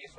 [0.00, 0.12] Yes,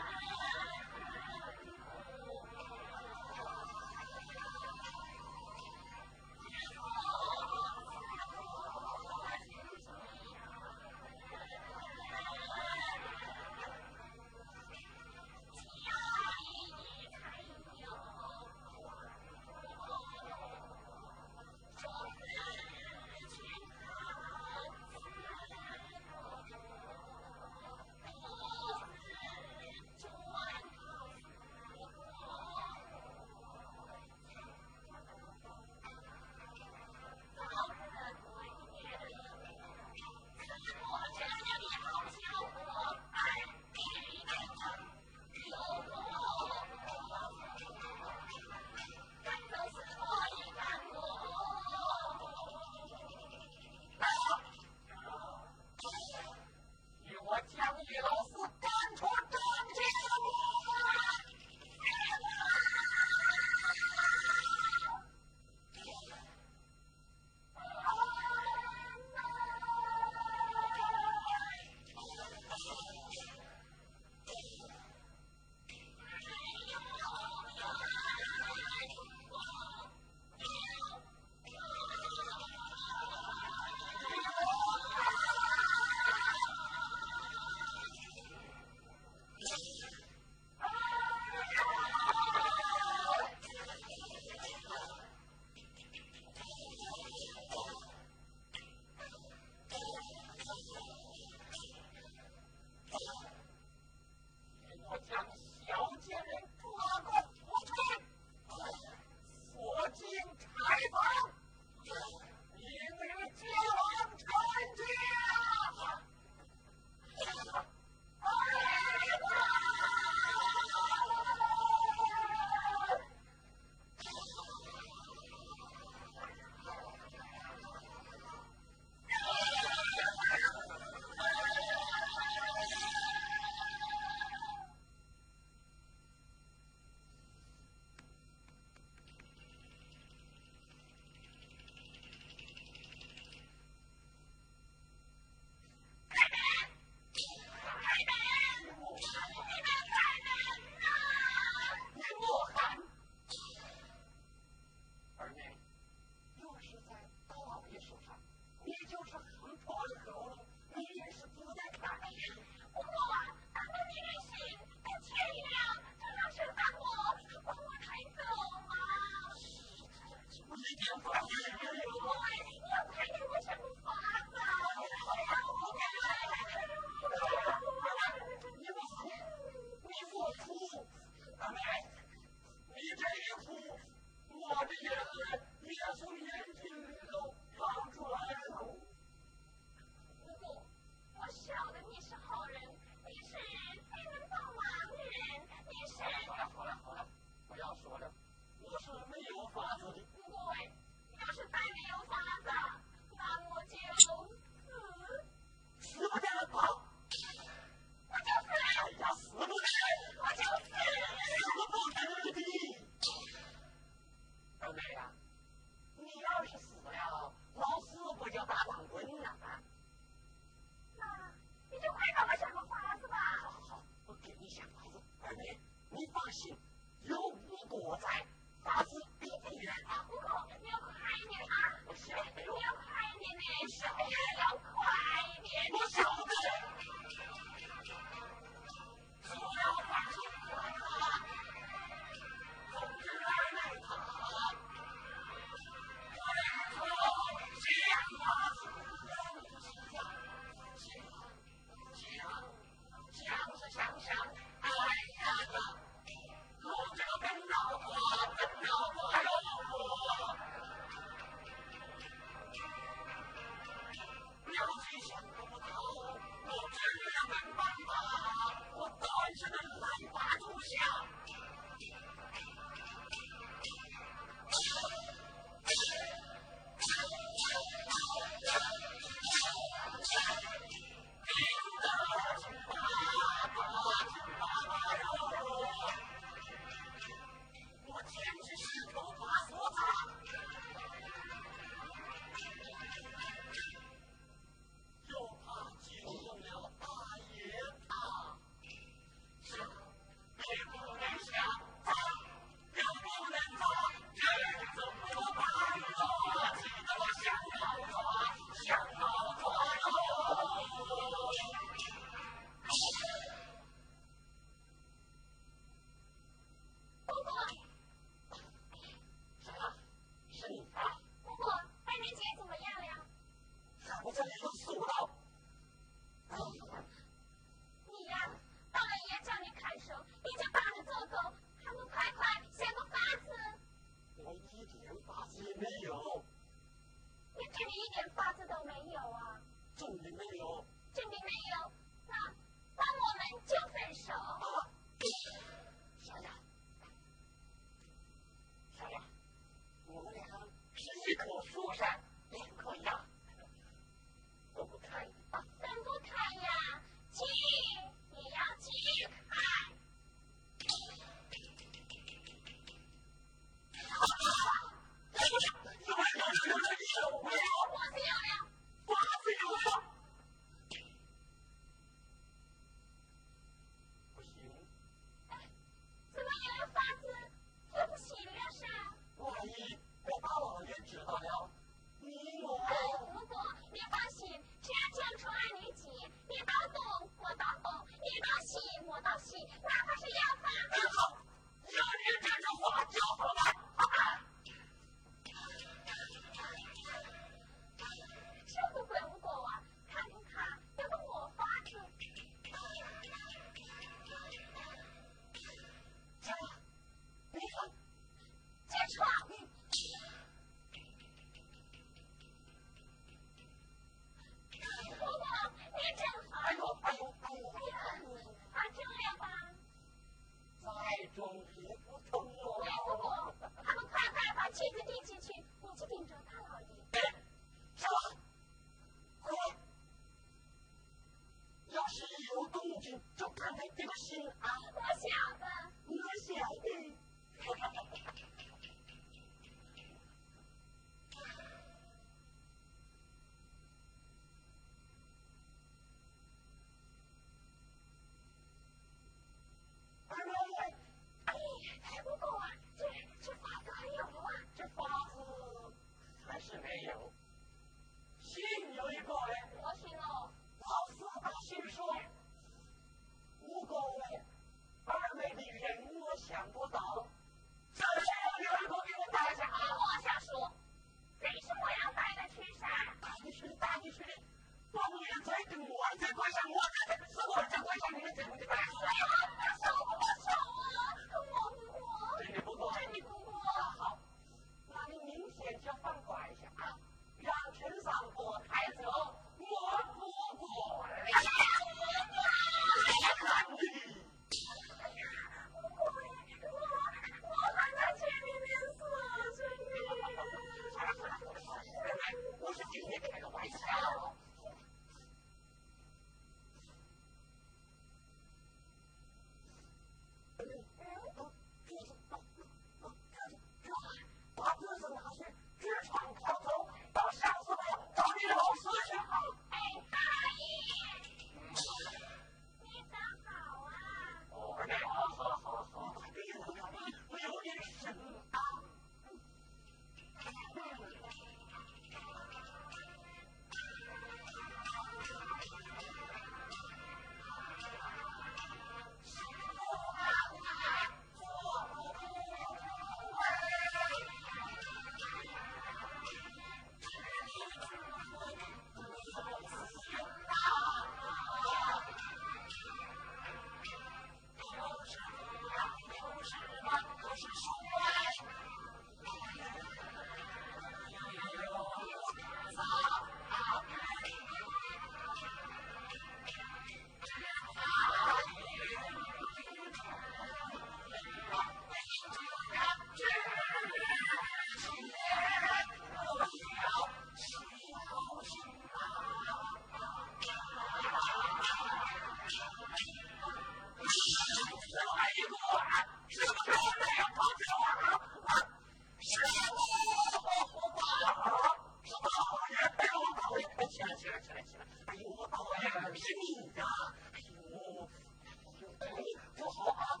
[593.96, 594.64] 起来，起来，起来！
[594.86, 595.26] 哎呦，我
[595.60, 596.64] 天呀，是你呀！
[597.12, 597.88] 哎呦，
[598.24, 600.00] 哎呦，哎呦，不好啊！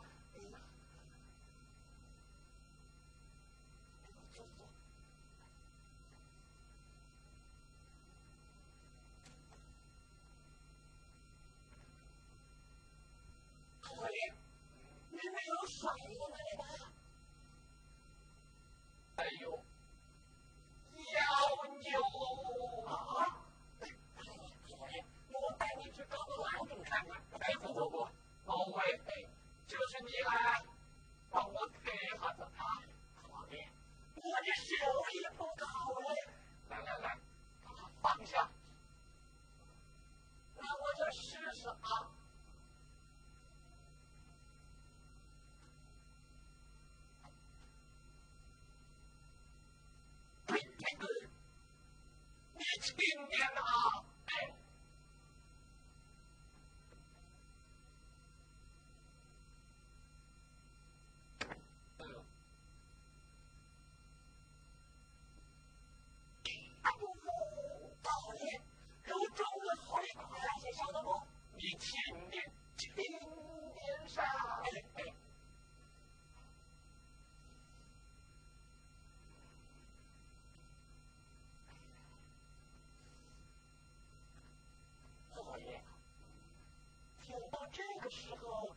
[88.10, 88.68] 时候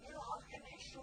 [0.00, 1.00] 你老还没睡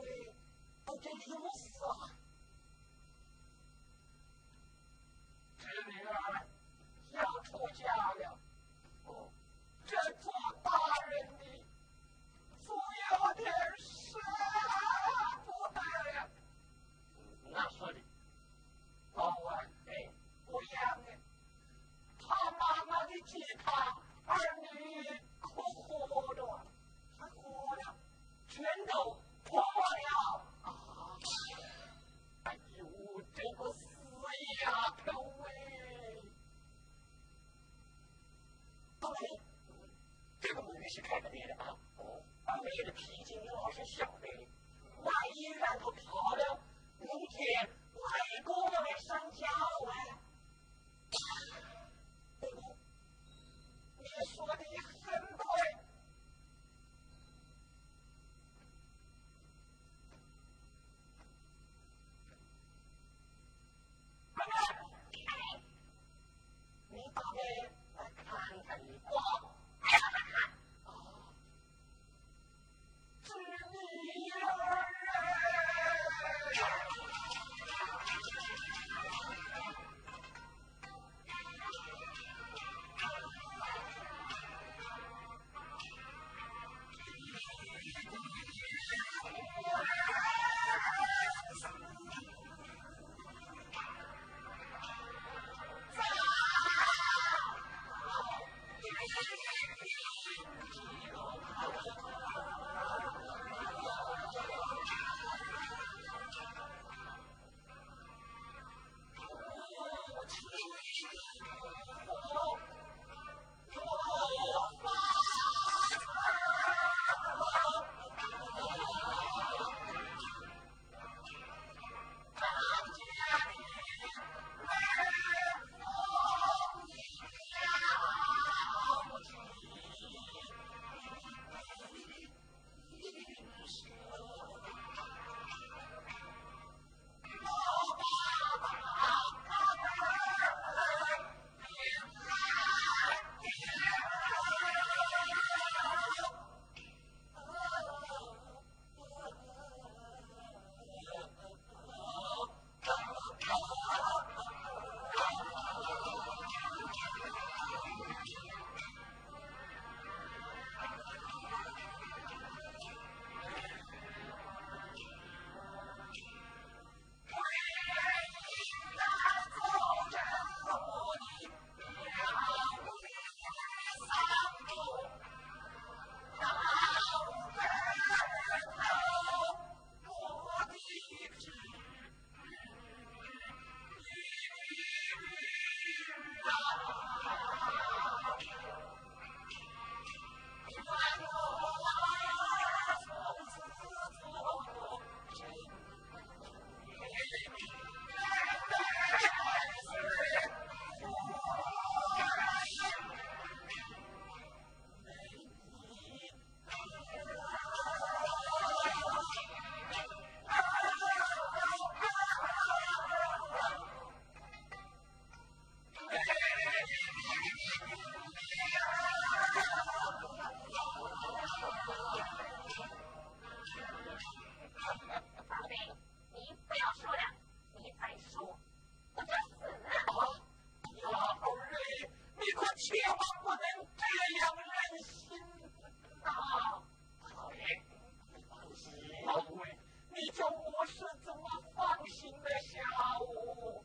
[240.86, 241.44] 是怎么
[241.74, 242.80] 放心的下
[243.22, 243.84] 午？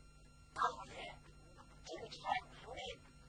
[0.53, 1.15] 大爷，
[1.85, 2.19] 共产
[2.63, 2.81] 努里，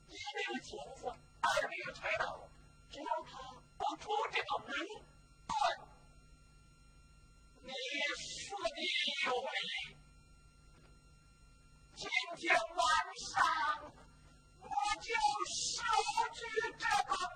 [0.08, 2.48] 一没有金子，二没有柴刀，
[2.90, 3.38] 只要他
[3.78, 4.70] 不出这个门，
[7.62, 7.72] 你
[8.18, 8.76] 说的
[9.26, 9.96] 有理。
[11.94, 12.78] 今天晚
[13.30, 13.92] 上，
[14.62, 14.66] 我
[15.00, 15.14] 就
[15.46, 15.78] 收
[16.34, 16.38] 取
[16.76, 17.29] 这个。